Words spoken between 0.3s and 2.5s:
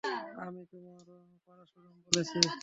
আমি তোমার পারাসুরাম বলছি।